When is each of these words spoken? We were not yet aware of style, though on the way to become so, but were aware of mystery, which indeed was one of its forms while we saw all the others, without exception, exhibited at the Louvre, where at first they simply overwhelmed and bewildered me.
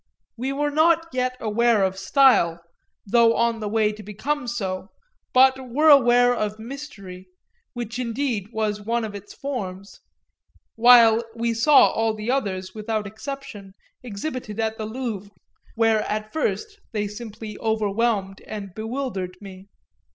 We 0.35 0.51
were 0.51 0.71
not 0.71 1.09
yet 1.13 1.37
aware 1.39 1.83
of 1.83 1.95
style, 1.95 2.59
though 3.05 3.35
on 3.35 3.59
the 3.59 3.69
way 3.69 3.91
to 3.93 4.01
become 4.01 4.47
so, 4.47 4.87
but 5.31 5.69
were 5.69 5.89
aware 5.89 6.33
of 6.33 6.57
mystery, 6.57 7.27
which 7.73 7.99
indeed 7.99 8.47
was 8.51 8.81
one 8.81 9.05
of 9.05 9.13
its 9.13 9.35
forms 9.35 9.99
while 10.73 11.21
we 11.35 11.53
saw 11.53 11.91
all 11.91 12.15
the 12.15 12.31
others, 12.31 12.73
without 12.73 13.05
exception, 13.05 13.75
exhibited 14.01 14.59
at 14.59 14.79
the 14.79 14.87
Louvre, 14.87 15.29
where 15.75 16.01
at 16.09 16.33
first 16.33 16.79
they 16.93 17.07
simply 17.07 17.55
overwhelmed 17.59 18.41
and 18.47 18.73
bewildered 18.73 19.37
me. 19.39 19.67